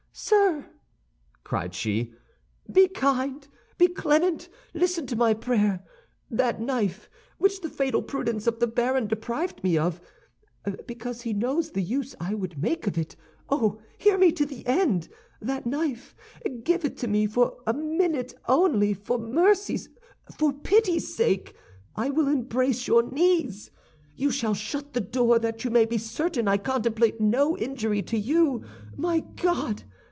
[0.13, 0.65] "Sir,"
[1.45, 2.13] cried she,
[2.69, 5.83] "be kind, be clement, listen to my prayer!
[6.29, 10.01] That knife, which the fatal prudence of the baron deprived me of,
[10.85, 13.15] because he knows the use I would make of it!
[13.49, 15.07] Oh, hear me to the end!
[15.41, 16.13] that knife,
[16.63, 19.87] give it to me for a minute only, for mercy's,
[20.37, 21.55] for pity's sake!
[21.95, 23.71] I will embrace your knees!
[24.17, 28.17] You shall shut the door that you may be certain I contemplate no injury to
[28.19, 28.65] you!
[28.95, 29.83] My God!